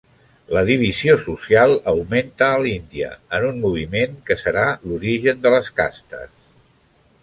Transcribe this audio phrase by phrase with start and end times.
[0.55, 6.39] La divisió social augmenta a l'Índia, en un moviment que serà l'origen de les castes.